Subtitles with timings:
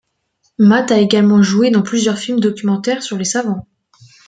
[0.57, 3.67] Matt a également joué dans plusieurs films documentaires sur les savants.